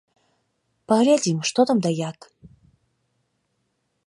Паглядзім, 0.91 1.37
што 1.51 1.59
там 1.71 1.77
і 1.93 1.93
як. 2.09 2.19